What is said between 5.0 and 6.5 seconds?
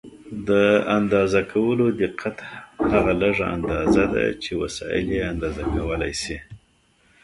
یې اندازه کولای شي.